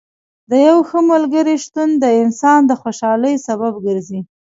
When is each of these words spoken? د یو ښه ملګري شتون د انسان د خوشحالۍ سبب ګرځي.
د 0.49 0.51
یو 0.67 0.77
ښه 0.89 0.99
ملګري 1.11 1.55
شتون 1.63 1.89
د 2.03 2.05
انسان 2.23 2.59
د 2.65 2.71
خوشحالۍ 2.81 3.35
سبب 3.47 3.73
ګرځي. 3.85 4.19